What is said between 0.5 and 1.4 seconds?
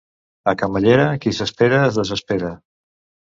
A Camallera, qui